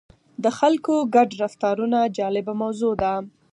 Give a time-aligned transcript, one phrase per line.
[0.43, 3.13] د خلکو ګډ رفتارونه جالبه موضوع ده.